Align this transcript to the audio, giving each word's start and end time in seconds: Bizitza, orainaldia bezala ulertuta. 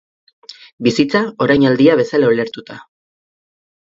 Bizitza, 0.87 1.21
orainaldia 1.47 1.99
bezala 2.03 2.33
ulertuta. 2.33 2.79